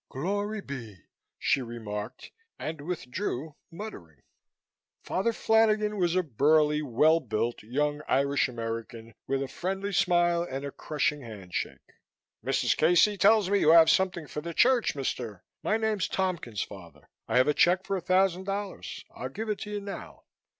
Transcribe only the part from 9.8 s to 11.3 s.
smile and a crushing